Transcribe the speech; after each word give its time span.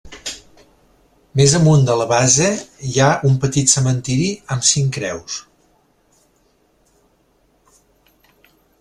Més 1.41 1.51
amunt 1.59 1.83
de 1.89 1.97
la 1.99 2.07
base 2.13 2.47
hi 2.91 2.95
ha 2.99 3.11
un 3.31 3.37
petit 3.45 3.73
cementiri 3.75 4.31
amb 4.57 4.67
cinc 4.73 4.93
creus. 4.99 5.39